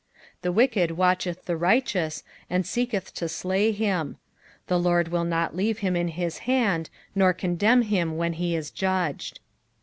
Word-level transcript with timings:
32 0.41 0.41
The 0.41 0.51
wicked 0.51 0.91
watcheth 0.97 1.45
the 1.45 1.55
righteous, 1.55 2.23
and 2.49 2.65
seeketh 2.65 3.13
to 3.13 3.29
slay 3.29 3.71
him. 3.71 4.15
'pi33 4.17 4.65
The 4.65 4.79
Lord 4.79 5.07
will 5.09 5.23
not 5.23 5.55
leave 5.55 5.77
him 5.85 5.95
in 5.95 6.07
his 6.07 6.39
hand, 6.49 6.89
nor 7.13 7.33
condemn 7.33 7.83
him 7.83 8.17
when 8.17 8.33
he 8.33 8.55
is 8.55 8.71
judged. 8.71 9.41